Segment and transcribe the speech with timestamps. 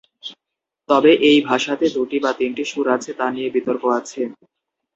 [0.89, 4.21] তবে এই ভাষাতে দুটি না তিনটি সুর আছে তা নিয়ে বিতর্ক আছে।